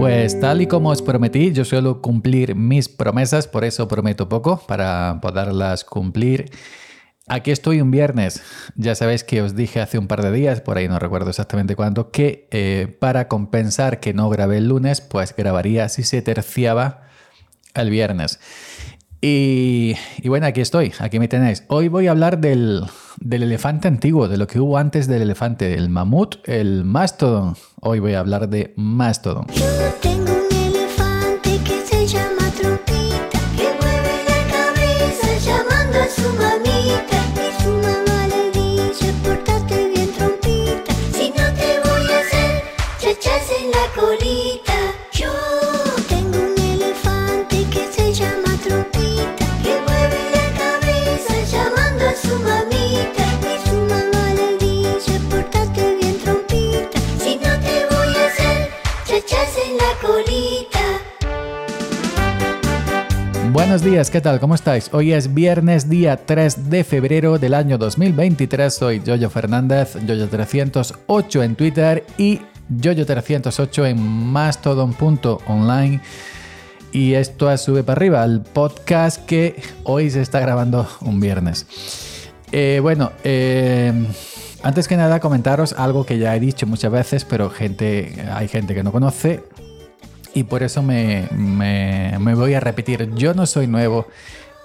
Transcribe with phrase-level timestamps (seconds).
[0.00, 4.64] Pues tal y como os prometí, yo suelo cumplir mis promesas, por eso prometo poco
[4.66, 6.50] para poderlas cumplir.
[7.28, 8.42] Aquí estoy un viernes.
[8.76, 11.76] Ya sabéis que os dije hace un par de días, por ahí no recuerdo exactamente
[11.76, 17.02] cuándo, que eh, para compensar que no grabé el lunes, pues grabaría si se terciaba
[17.74, 18.40] el viernes.
[19.22, 21.64] Y, bueno, aquí estoy, aquí me tenéis.
[21.68, 22.84] Hoy voy a hablar del,
[23.18, 27.54] del, elefante antiguo, de lo que hubo antes del elefante, el mamut, el mastodon.
[27.80, 29.46] Hoy voy a hablar de mastodon.
[63.70, 64.40] Buenos días, ¿qué tal?
[64.40, 64.92] ¿Cómo estáis?
[64.92, 68.74] Hoy es viernes, día 3 de febrero del año 2023.
[68.74, 76.00] Soy Jojo Fernández, Jojo308 en Twitter y Jojo308 en mastodon.online.
[76.90, 81.64] Y esto es Sube para arriba, el podcast que hoy se está grabando un viernes.
[82.50, 83.92] Eh, bueno, eh,
[84.64, 88.74] antes que nada comentaros algo que ya he dicho muchas veces, pero gente, hay gente
[88.74, 89.44] que no conoce
[90.34, 91.28] y por eso me,
[92.34, 93.12] voy a repetir.
[93.14, 94.06] Yo no soy nuevo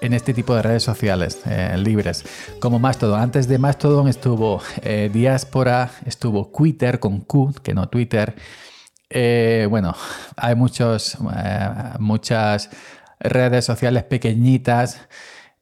[0.00, 2.24] en este tipo de redes sociales eh, libres,
[2.60, 3.20] como Mastodon.
[3.20, 8.34] Antes de Mastodon estuvo eh, Diaspora, estuvo Twitter con Q, que no Twitter.
[9.08, 9.94] Eh, bueno,
[10.36, 11.16] hay muchos,
[11.98, 12.70] muchas
[13.20, 15.00] redes sociales pequeñitas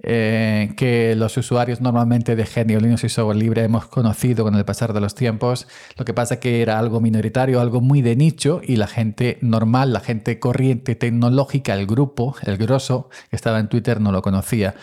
[0.03, 4.65] eh, que los usuarios normalmente de Genio Linux y software libre hemos conocido con el
[4.65, 5.67] pasar de los tiempos.
[5.97, 9.93] Lo que pasa que era algo minoritario, algo muy de nicho y la gente normal,
[9.93, 14.75] la gente corriente tecnológica, el grupo, el grosso que estaba en Twitter no lo conocía.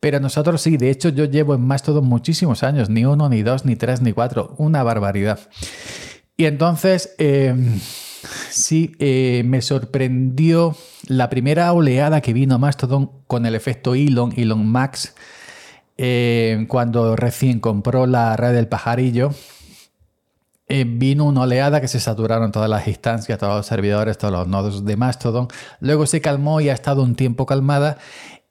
[0.00, 3.42] Pero nosotros sí, de hecho yo llevo en más todos muchísimos años, ni uno, ni
[3.42, 5.38] dos, ni tres, ni cuatro, una barbaridad.
[6.36, 7.14] Y entonces...
[7.18, 7.54] Eh,
[8.50, 10.76] Sí, eh, me sorprendió
[11.06, 15.14] la primera oleada que vino Mastodon con el efecto Elon, Elon Max,
[15.96, 19.30] eh, cuando recién compró la red del pajarillo.
[20.68, 24.48] Eh, vino una oleada que se saturaron todas las instancias, todos los servidores, todos los
[24.48, 25.48] nodos de Mastodon.
[25.80, 27.98] Luego se calmó y ha estado un tiempo calmada.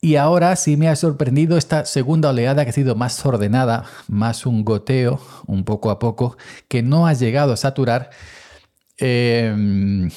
[0.03, 4.45] Y ahora sí me ha sorprendido esta segunda oleada que ha sido más ordenada, más
[4.47, 6.37] un goteo, un poco a poco,
[6.67, 8.09] que no ha llegado a saturar
[9.01, 10.11] Em,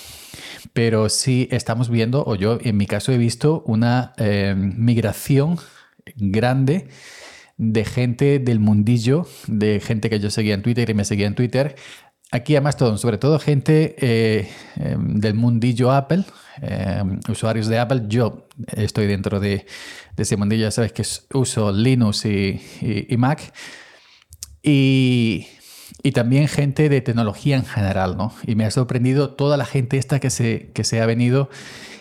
[0.75, 5.59] pero sí estamos viendo, o yo en mi caso he visto una em, migración
[6.17, 6.89] grande
[7.57, 11.35] de gente del mundillo, de gente que yo seguía en Twitter y me seguía en
[11.35, 11.77] Twitter,
[12.31, 16.25] aquí a Mastodon, sobre todo gente eh, em, del mundillo Apple,
[17.29, 18.03] usuarios de Apple.
[18.09, 19.67] Yo estoy dentro de,
[20.17, 22.61] ese mundillo, ya sabes que uso Linux y,
[23.09, 23.53] y Mac.
[24.63, 25.47] Y,
[26.05, 28.31] y también gente de tecnología en general, ¿no?
[28.47, 31.49] Y me ha sorprendido toda la gente esta que se, que se ha venido,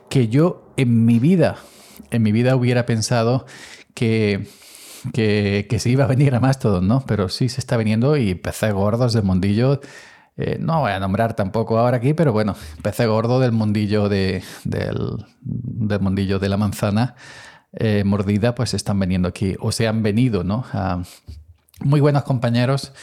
[0.10, 1.56] que yo en mi vida,
[2.12, 3.46] en mi vida hubiera pensado
[3.94, 4.46] que,
[5.14, 7.06] que, se iba a venir a Mastodon, ¿no?
[7.08, 9.80] Pero sí se está viniendo y PC gordos del mundillo.
[10.36, 14.44] Eh, no voy a nombrar tampoco ahora aquí, pero bueno, PC gordo del mundillo de,
[14.66, 17.16] del, del mundillo de la manzana
[17.72, 20.66] eh, mordida, pues están veniendo aquí, o se han venido, ¿no?
[21.80, 22.94] muy buenos compañeros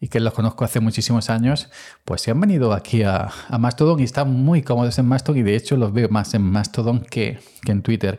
[0.00, 1.70] y que los conozco hace muchísimos años,
[2.04, 5.56] pues se han venido aquí a, Mastodon y están muy cómodos en Mastodon y de
[5.56, 8.18] hecho los veo más en Mastodon que, en Twitter.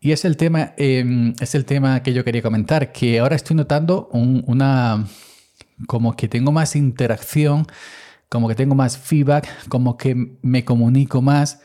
[0.00, 3.56] Y es el, tema, em, es el tema que yo quería comentar, que ahora estoy
[3.56, 5.04] notando una...
[5.88, 7.66] como que tengo más interacción,
[8.28, 11.60] como que tengo más feedback, como que me comunico más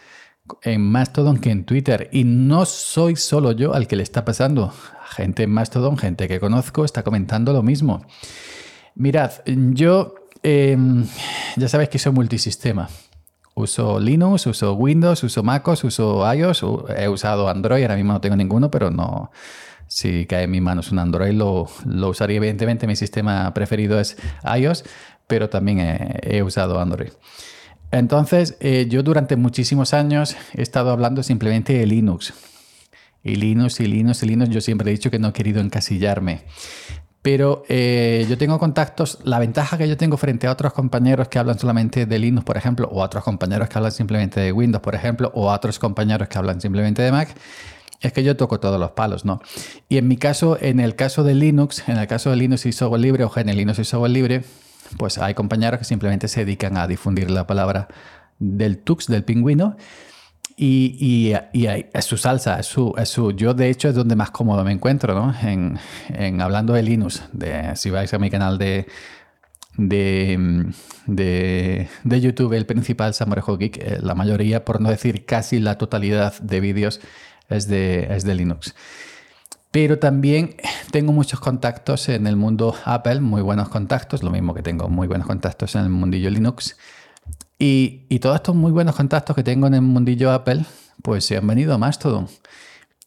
[0.64, 2.10] en Mastodon que en Twitter.
[2.12, 4.74] Y no soy solo yo al que le está pasando.
[5.12, 8.06] Gente en Mastodon, gente que conozco, está comentando lo mismo.
[8.96, 11.06] Mirad, yo em,
[11.56, 12.90] ya sabéis que soy multisistema.
[13.54, 16.64] Uso Linux, uso Windows, uso MacOS, uso iOS,
[16.98, 19.30] he usado Android, ahora mismo no tengo ninguno, pero no,
[19.88, 21.68] si cae en mis manos un Android lo,
[22.08, 22.38] usaría.
[22.38, 24.16] Evidentemente mi sistema preferido es
[24.58, 24.86] iOS,
[25.28, 25.80] pero también
[26.22, 27.12] he, usado Android.
[27.92, 32.34] Entonces, eh, yo durante muchísimos años he estado hablando simplemente de Linux.
[33.22, 36.46] Y Linux, y Linux, y Linux, yo siempre he dicho que no he querido encasillarme.
[37.22, 41.38] Pero eh, yo tengo contactos, la ventaja que yo tengo frente a otros compañeros que
[41.38, 44.82] hablan solamente de Linux, por ejemplo, o a otros compañeros que hablan simplemente de Windows,
[44.82, 47.30] por ejemplo, o a otros compañeros que hablan simplemente de Mac,
[48.02, 49.40] es que yo toco todos los palos, ¿no?
[49.88, 52.72] Y en mi caso, en el caso de Linux, en el caso de Linux y
[52.72, 54.44] software libre o en Linux y software libre,
[54.98, 57.88] pues hay compañeros que simplemente se dedican a difundir la palabra
[58.40, 59.78] del Tux, del pingüino.
[60.64, 64.30] Y, y, es su salsa, es su, es su, yo de hecho es donde más
[64.30, 65.34] cómodo me encuentro, ¿no?
[65.42, 65.80] En,
[66.10, 67.24] en hablando de Linux,
[67.74, 68.86] si vais a mi canal de,
[69.78, 70.78] de,
[71.08, 76.40] de, YouTube, el principal Samurai Geek, eh, la mayoría, por no decir casi la totalidad
[76.40, 77.02] de vídeos
[77.50, 78.76] es de, es de Linux.
[79.72, 80.58] Pero también
[80.92, 85.08] tengo muchos contactos en el mundo Apple, muy buenos contactos, lo mismo que tengo muy
[85.08, 86.78] buenos contactos en el mundillo Linux.
[87.64, 90.66] Y, todos estos muy buenos contactos que tengo en el mundillo Apple,
[91.04, 92.28] pues se han venido a Mastodon.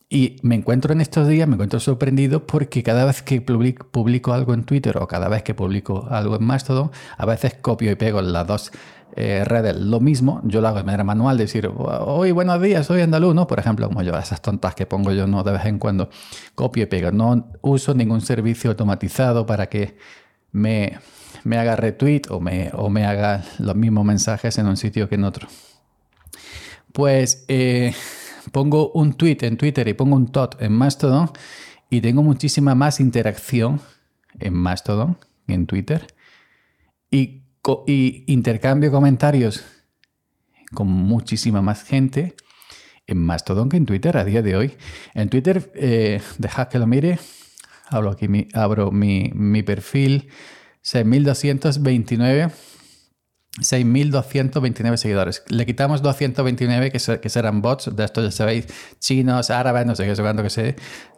[0.09, 4.55] Y me encuentro en estos días, me encuentro sorprendido porque cada vez que publico, algo
[4.55, 8.23] en Twitter o cada vez que publico algo en Mastodon, a veces copio y pego
[8.23, 8.71] las dos
[9.17, 10.41] eh, redes lo mismo.
[10.45, 13.49] Yo lo hago de manera manual, decir, hoy buenos días, soy andaluz, ¿no?
[13.49, 16.11] Por ejemplo, como yo, esas tontas que pongo yo no de vez en cuando,
[16.55, 17.11] copio y pego.
[17.11, 19.97] No uso ningún servicio automatizado para que
[20.53, 21.00] me,
[21.44, 25.14] me haga retweet o me, o me haga los mismos mensajes en un sitio que
[25.14, 25.49] en otro.
[26.93, 27.44] Pues...
[27.49, 27.94] Eh,
[28.52, 31.31] pongo un tweet en Twitter y pongo un tot en Mastodon
[31.91, 33.81] y tengo muchísima más interacción
[34.41, 36.06] en Mastodon, en Twitter,
[37.11, 37.43] y,
[38.26, 39.64] intercambio comentarios
[40.75, 42.35] con muchísima más gente
[43.06, 44.73] en Mastodon que en Twitter a día de hoy.
[45.14, 47.19] En Twitter, eh, dejad que lo mire,
[47.88, 50.29] abro aquí abro mi, mi perfil,
[50.85, 52.53] 6229
[53.61, 55.45] 6.229 seguidores.
[55.49, 58.67] Le quitamos 229 que, que, serán bots, de estos ya sabéis,
[58.99, 60.75] chinos, árabes, no sé qué, cuánto que sé.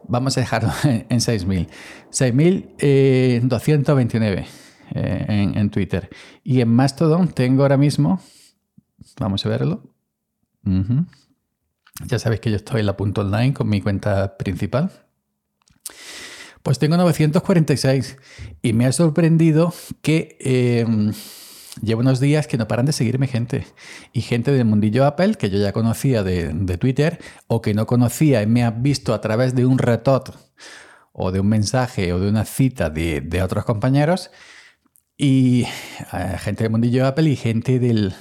[0.07, 1.69] Vamos a dejarlo en, 6.000.
[2.11, 4.47] 6.229
[4.95, 6.11] eh, en, en, Twitter.
[6.45, 8.21] Y en Mastodon tengo ahora mismo,
[9.19, 9.95] vamos a verlo.
[12.05, 14.91] Ya sabéis que yo estoy en la punto online con mi cuenta principal.
[16.67, 18.19] Pues tengo 946
[18.61, 19.73] y me ha sorprendido
[20.03, 20.37] que...
[20.41, 20.85] Eh,
[21.81, 23.67] Llevo unos días que no paran de seguirme gente.
[24.13, 28.43] Y gente del mundillo Apple que yo ya conocía de, Twitter o que no conocía
[28.43, 30.35] y me ha visto a través de un retot
[31.13, 34.33] o de un mensaje o de una cita de, otros compañeros.
[35.17, 35.67] Y
[36.15, 38.15] eh, gente del mundillo Apple y gente del,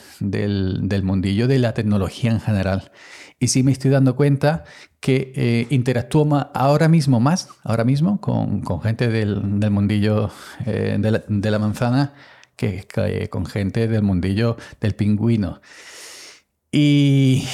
[1.04, 2.92] mundillo de la tecnología en general.
[3.40, 4.64] Y sí me estoy dando cuenta
[5.00, 9.42] que eh, interactúo ahora mismo más, ahora mismo, con, gente del,
[9.72, 10.32] mundillo
[10.66, 12.14] eh, de la manzana
[12.56, 12.88] que,
[13.30, 15.62] con gente del mundillo del pingüino.
[16.72, 17.48] Y,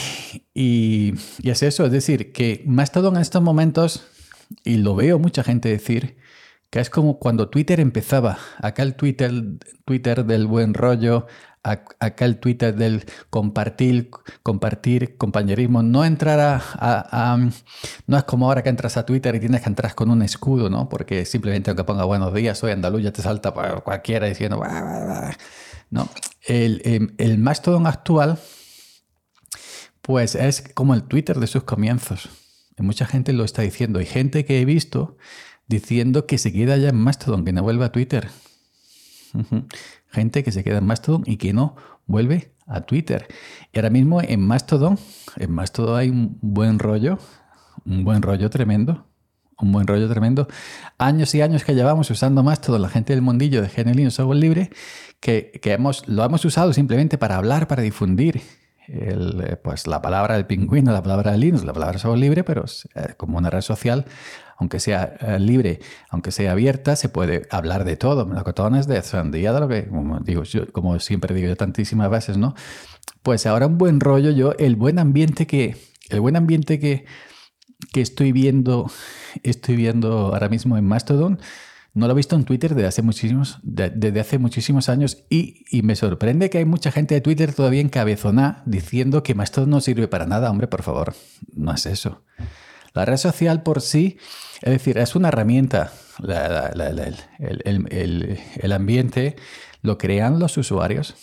[0.54, 1.13] y,
[1.44, 4.07] es eso, es decir, que me ha estado en estos momentos,
[4.63, 6.18] y lo veo mucha gente decir,
[6.69, 9.31] que es como cuando Twitter empezaba, acá el Twitter,
[9.86, 11.28] Twitter del buen rollo,
[11.63, 14.10] acá el Twitter del compartir,
[14.44, 17.38] compartir, compañerismo, no entrar a,
[18.08, 20.69] No es como ahora que entras a Twitter y tienes que entrar con un escudo,
[20.69, 20.90] ¿no?
[20.90, 24.62] Porque simplemente aunque ponga buenos días, soy andaluz, ya te salta cualquiera diciendo...
[25.92, 26.08] No,
[26.48, 28.40] el, el, el Mastodon actual,
[30.02, 32.30] pues es como el Twitter de sus comienzos.
[32.78, 34.00] Y mucha gente lo está diciendo.
[34.00, 35.18] Hay gente que he visto
[35.68, 38.30] diciendo que se queda ya en Mastodon, que no vuelve a Twitter.
[40.07, 41.75] Gente que se queda en Mastodon y que no
[42.06, 43.28] vuelve a Twitter.
[43.74, 44.98] Y ahora mismo en Mastodon,
[45.38, 47.19] en Mastodon hay un buen rollo,
[47.86, 49.06] un buen rollo tremendo,
[49.60, 50.48] un buen rollo tremendo.
[50.98, 54.69] Años y años que llevamos usando Mastodon, la gente del mundillo de GNU Software Libre,
[55.19, 58.42] que, hemos, lo hemos usado simplemente para hablar, para difundir
[59.64, 63.14] pues, la palabra del pingüino, la palabra de Linux, la palabra software libre, pero eh,
[63.18, 64.06] como una red social
[64.61, 65.80] aunque sea eh, libre,
[66.11, 70.19] aunque sea abierta, se puede hablar de todo, melocotones, de sandía, de lo que, como,
[70.19, 72.54] digo, como siempre digo tantísimas veces, ¿no?
[73.23, 75.78] Pues ahora un buen rollo, yo, el buen ambiente que,
[76.11, 77.06] el buen ambiente que,
[77.92, 78.85] que estoy viendo,
[79.42, 81.40] estoy viendo ahora mismo en Mastodon,
[81.94, 85.81] no lo he visto en Twitter desde hace muchísimos, desde hace muchísimos años y, y,
[85.81, 90.07] me sorprende que hay mucha gente de Twitter todavía encabezona diciendo que Mastodon no sirve
[90.07, 90.50] para nada.
[90.50, 91.14] Hombre, por favor,
[91.54, 92.24] no es eso.
[92.94, 94.18] La red social por sí,
[94.62, 95.92] es decir, es una herramienta.
[97.40, 99.36] el, ambiente
[99.81, 101.16] lo crean los usuarios.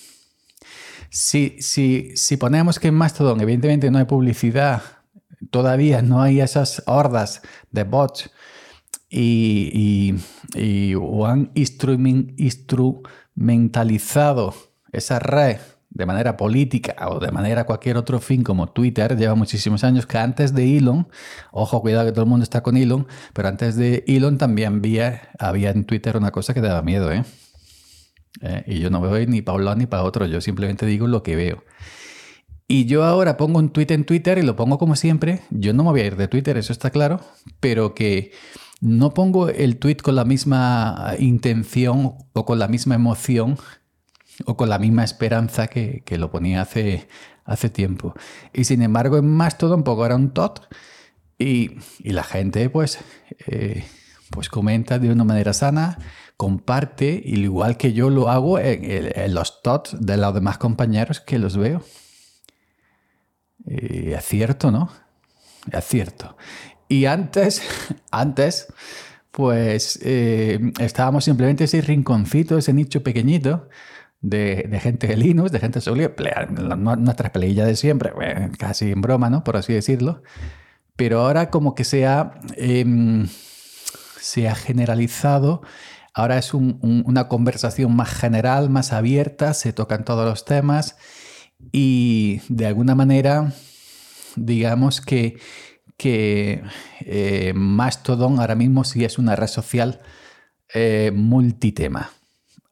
[1.10, 4.82] Si, si, si ponemos que en Mastodon evidentemente no hay publicidad,
[5.50, 8.30] todavía no hay esas hordas de bots
[9.10, 10.14] y,
[10.54, 14.54] y, o han instrumentalizado
[14.92, 15.58] esa red
[15.90, 20.18] de manera política o de manera cualquier otro fin como Twitter lleva muchísimos años que
[20.18, 21.08] antes de Elon,
[21.50, 25.30] ojo, cuidado que todo el mundo está con Elon, pero antes de Elon también había,
[25.38, 27.24] había en Twitter una cosa que daba miedo, ¿eh?
[28.42, 28.64] ¿eh?
[28.66, 31.22] y yo no veo ni para un lado ni para otro, yo simplemente digo lo
[31.22, 31.64] que veo.
[32.70, 35.40] Y yo ahora pongo un tweet en Twitter y lo pongo como siempre.
[35.48, 37.18] Yo no me voy a ir de Twitter, eso está claro,
[37.60, 38.32] pero que
[38.80, 43.58] no pongo el tweet con la misma intención o con la misma emoción
[44.44, 47.08] o con la misma esperanza que, lo ponía hace,
[47.44, 48.14] hace tiempo.
[48.52, 50.68] Y sin embargo, en Mastodon poco era un tot
[51.38, 52.98] y, la gente pues,
[53.46, 53.84] eh,
[54.30, 55.98] pues comenta de una manera sana,
[56.36, 61.56] comparte, igual que yo lo hago en, los tots de los demás compañeros que los
[61.56, 61.82] veo.
[63.66, 64.88] Y es cierto, ¿no?
[65.70, 66.36] Es cierto.
[66.88, 67.62] Y antes,
[68.10, 68.72] antes,
[69.30, 73.68] pues eh, estábamos simplemente ese rinconcito, ese nicho pequeñito
[74.20, 76.46] de, gente de Linux, de gente de
[76.96, 78.12] nuestras peleillas de siempre,
[78.58, 79.44] casi en broma, ¿no?
[79.44, 80.22] Por así decirlo.
[80.96, 83.28] Pero ahora como que se ha, em,
[84.20, 85.62] se ha generalizado,
[86.12, 90.96] ahora es una conversación más general, más abierta, se tocan todos los temas
[91.70, 93.52] y de alguna manera,
[94.34, 95.38] digamos que,
[95.98, 96.62] que
[97.00, 100.00] eh, Mastodon ahora mismo sí es una red social
[100.72, 102.10] eh, multitema.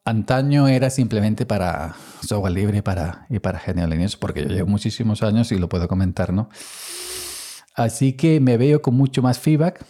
[0.05, 1.93] Antaño era simplemente para
[2.25, 6.49] software libre y para Linux, porque yo llevo muchísimos años y lo puedo comentar, ¿no?
[7.75, 9.85] Así que me veo con mucho más feedback,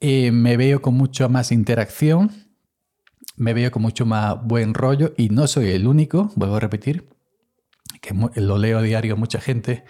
[0.00, 2.32] eh, me veo con mucho más interacción,
[3.36, 7.10] me veo con mucho más buen rollo y no soy el único, vuelvo a repetir,
[8.00, 9.84] que lo leo a diario mucha gente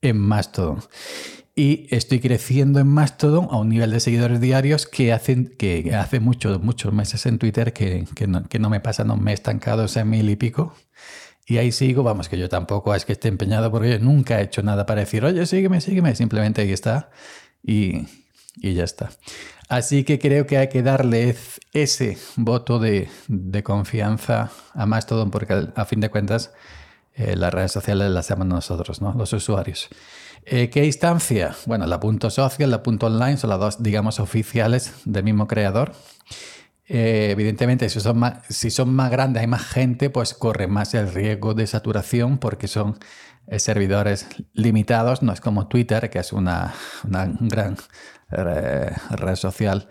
[0.00, 0.78] en Mastodon.
[1.54, 6.20] Y estoy creciendo en Mastodon a un nivel de seguidores diarios que, hacen, que hace
[6.20, 9.34] muchos, muchos meses en Twitter que, que, no, que no me pasa, no me he
[9.34, 10.74] estancado ese mil y pico.
[11.46, 14.44] Y ahí sigo, vamos, que yo tampoco es que esté empeñado porque yo nunca he
[14.44, 17.10] hecho nada para decir, oye, sígueme, sígueme, simplemente ahí está
[17.62, 18.06] y,
[18.56, 19.10] y ya está.
[19.68, 21.36] Así que creo que hay que darle
[21.72, 26.52] ese voto de, de confianza a Mastodon porque a fin de cuentas
[27.14, 29.12] eh, las redes sociales las llamamos nosotros, ¿no?
[29.14, 29.88] los usuarios.
[30.46, 31.54] Eh, ¿Qué instancia?
[31.66, 35.92] Bueno, la punto social, la punto online son las dos, digamos, oficiales del mismo creador.
[36.86, 40.94] Eh, evidentemente, si son, más, si son más grandes, hay más gente, pues corre más
[40.94, 42.98] el riesgo de saturación porque son
[43.58, 45.22] servidores limitados.
[45.22, 46.74] No es como Twitter, que es una,
[47.04, 47.76] una gran
[48.30, 49.88] red social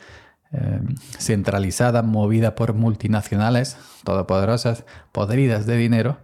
[1.19, 6.17] centralizada, movida por multinacionales todopoderosas, podridas de dinero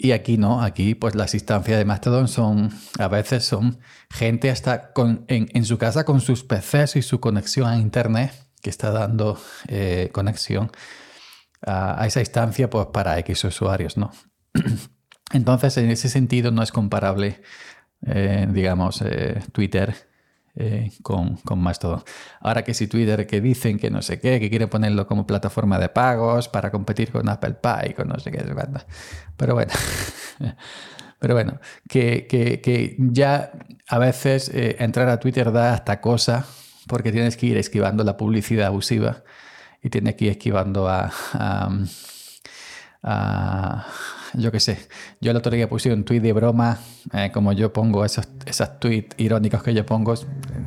[0.00, 4.92] y aquí no, aquí pues las instancias de Mastodon son, a veces son gente hasta
[4.92, 9.40] con, en, su casa con sus PCs y su conexión a Internet que está dando
[9.66, 10.70] eh, conexión
[11.66, 14.12] a, esa instancia pues para X usuarios, ¿no?
[15.32, 17.42] Entonces, en ese sentido no es comparable,
[18.06, 20.07] eh, digamos, eh, Twitter
[20.60, 22.02] eh, con, con Mastodon.
[22.40, 25.78] Ahora que si Twitter que dicen que no sé qué, que quiere ponerlo como plataforma
[25.78, 28.44] de pagos para competir con Apple Pie, con no sé qué,
[29.36, 29.72] pero bueno.
[31.20, 33.50] Pero bueno, que, ya
[33.88, 36.46] a veces eh, entrar a Twitter da hasta cosa
[36.86, 39.24] porque tienes que ir esquivando la publicidad abusiva
[39.82, 41.10] y tienes que ir esquivando a
[44.34, 44.78] yo qué sé.
[45.20, 46.78] Yo el otro día puse un tweet de broma,
[47.12, 50.14] eh, como yo pongo esos, esos tweets irónicos que yo pongo,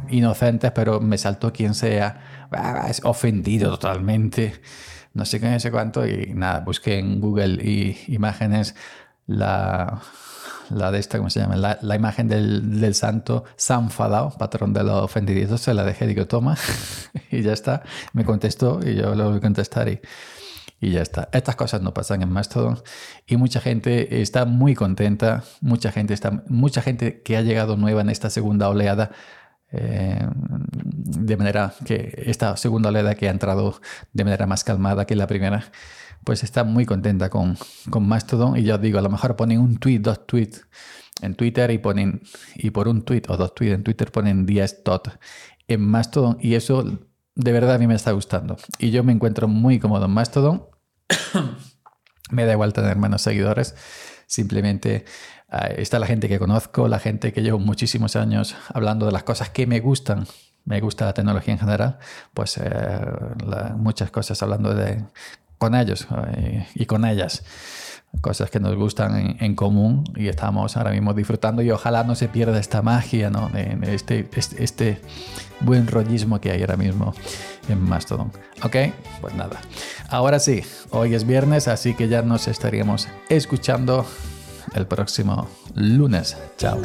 [0.09, 4.61] inocentes, pero me saltó quien sea, ah, es ofendido totalmente,
[5.13, 8.75] no sé qué, no sé cuánto, y nada, busqué en Google y, imágenes
[9.27, 10.01] la,
[10.69, 11.55] la de esta, ¿cómo se llama?
[11.55, 16.27] La, imagen del, del, santo San Fadao, patrón de los ofendidos, se la dejé, digo,
[16.27, 16.57] toma,
[17.31, 17.83] y ya está.
[18.13, 19.99] Me contestó y yo lo voy a contestar y
[20.81, 21.29] y ya está.
[21.31, 22.81] Estas cosas no pasan en Mastodon
[23.27, 28.01] y mucha gente está muy contenta, mucha gente, está, mucha gente que ha llegado nueva
[28.01, 29.11] en esta segunda oleada,
[29.71, 33.79] eh, de manera que esta segunda oleada que ha entrado
[34.11, 35.71] de manera más calmada que la primera,
[36.25, 37.57] pues está muy contenta con,
[37.91, 40.65] con Mastodon y ya os digo, a lo mejor ponen un tweet, dos tweets
[41.21, 42.23] en Twitter y ponen,
[42.55, 45.09] y por un tweet o dos tweets en Twitter ponen 10 tot
[45.67, 46.83] en Mastodon y eso
[47.35, 48.57] de verdad a mí me está gustando.
[48.77, 50.71] Y yo me encuentro muy cómodo en Mastodon
[52.31, 53.75] me da igual tener menos seguidores.
[54.27, 55.05] Simplemente
[55.51, 59.23] uh, está la gente que conozco, la gente que llevo muchísimos años hablando de las
[59.23, 60.25] cosas que me gustan.
[60.63, 61.97] Me gusta la tecnología en general,
[62.35, 63.01] pues eh,
[63.77, 65.03] muchas cosas hablando de
[65.57, 67.43] con ellos eh, y con ellas
[68.19, 72.27] cosas que nos gustan en, común y estamos ahora mismo disfrutando y ojalá no se
[72.27, 73.49] pierda esta magia, ¿no?
[73.49, 75.01] De, este, este, este,
[75.61, 77.13] buen rollismo que hay ahora mismo
[77.69, 78.31] en Mastodon.
[78.63, 78.75] ¿Ok?
[79.21, 79.61] Pues nada.
[80.09, 84.05] Ahora sí, hoy es viernes, así que ya nos estaríamos escuchando
[84.75, 86.37] el próximo lunes.
[86.57, 86.79] Chao.